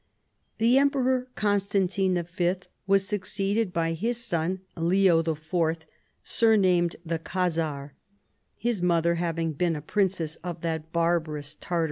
* 0.31 0.57
The 0.57 0.79
Emperor 0.79 1.27
Constantine 1.35 2.15
Y. 2.39 2.55
was 2.87 3.07
succeeded 3.07 3.71
by 3.71 3.93
his 3.93 4.17
son 4.17 4.61
Leo 4.75 5.19
IV., 5.19 5.85
surnamed 6.23 6.95
the 7.05 7.19
Khazar, 7.19 7.91
his 8.57 8.81
mother 8.81 9.13
having 9.21 9.53
been 9.53 9.75
a 9.75 9.81
princess 9.83 10.37
of 10.37 10.61
that 10.61 10.91
barbarous 10.91 11.53
Tartar 11.53 11.69
* 11.69 11.69
See 11.69 11.69
p. 11.69 11.79